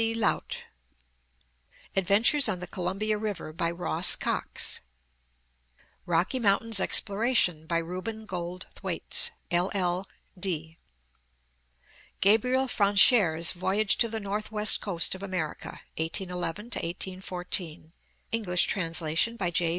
[0.01, 0.15] C.
[0.15, 0.63] Laut;
[1.95, 4.79] Adventures on the Columbia River, by Ross Cox;
[6.07, 10.07] Rocky Mountains Exploration, by Reuben Gold Thwaites, LL.
[10.39, 10.79] D.;
[12.19, 17.93] Gabriel Franchere 's Voyage to the Northwest Coast of America, 1811 1814;
[18.31, 19.69] (English translation by J.